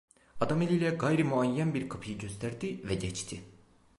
Adam 0.39 0.61
eliyle 0.61 0.89
gayri 0.89 1.23
muayyen 1.23 1.73
bir 1.73 1.89
kapıyı 1.89 2.17
gösterdi 2.17 2.81
ve 2.87 2.95
geçti. 2.95 3.43